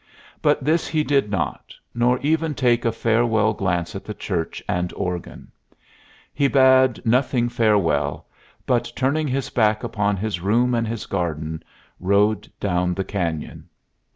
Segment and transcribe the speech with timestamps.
[0.41, 4.91] But this he did not, nor even take a farewell glance at the church and
[4.93, 5.51] organ.
[6.33, 8.25] He bade nothing farewell,
[8.65, 11.61] but, turning his back upon his room and his garden,
[11.99, 13.69] rode down the canyon.